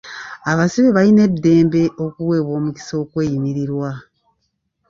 Abasibe 0.51 0.89
balina 0.97 1.21
eddembe 1.29 1.83
okuweebwa 2.05 2.53
omukisa 2.59 2.93
okweyimirirwa. 3.03 3.89